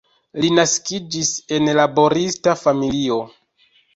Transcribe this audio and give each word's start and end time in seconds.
Li 0.43 0.47
naskiĝis 0.59 1.33
en 1.57 1.69
laborista 1.81 2.57
familio. 2.65 3.19